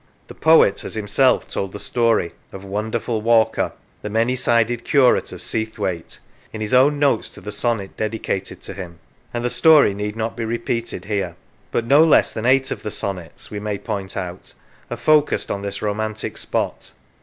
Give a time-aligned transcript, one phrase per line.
[0.29, 5.41] The poet has himself told the story of" Wonderful Walker," the many sided curate of
[5.43, 6.17] Seathwaite,
[6.51, 8.97] in his own notes to the sonnet dedicated to him,
[9.31, 11.35] and the story need not be repeated here;
[11.69, 14.55] but no less than eight of the sonnets, we may point out,
[14.89, 16.93] are focussed on this romantic spot.